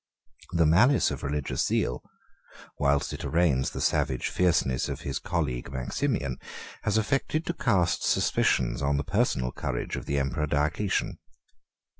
The 0.53 0.65
malice 0.65 1.11
of 1.11 1.21
religious 1.21 1.67
zeal, 1.67 2.01
whilst 2.79 3.13
it 3.13 3.23
arraigns 3.23 3.69
the 3.69 3.79
savage 3.79 4.29
fierceness 4.29 4.89
of 4.89 5.01
his 5.01 5.19
colleague 5.19 5.71
Maximian, 5.71 6.39
has 6.81 6.97
affected 6.97 7.45
to 7.45 7.53
cast 7.53 8.03
suspicions 8.03 8.81
on 8.81 8.97
the 8.97 9.03
personal 9.03 9.51
courage 9.51 9.95
of 9.95 10.07
the 10.07 10.17
emperor 10.17 10.47
Diocletian. 10.47 11.19